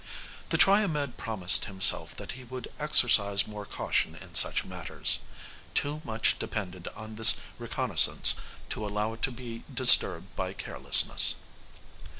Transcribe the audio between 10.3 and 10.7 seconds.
by